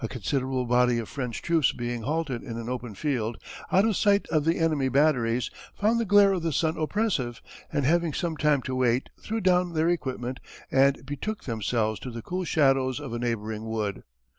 [0.03, 3.37] A considerable body of French troops being halted in an open field,
[3.71, 7.39] out of sight of the enemy batteries, found the glare of the sun oppressive,
[7.71, 10.39] and having some time to wait threw down their equipment
[10.71, 14.01] and betook themselves to the cool shadows of a neighbouring wood.